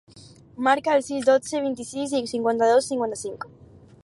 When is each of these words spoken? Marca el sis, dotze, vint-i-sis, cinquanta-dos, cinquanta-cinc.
Marca 0.67 0.95
el 1.01 1.03
sis, 1.09 1.27
dotze, 1.29 1.61
vint-i-sis, 1.67 2.17
cinquanta-dos, 2.35 2.89
cinquanta-cinc. 2.93 3.51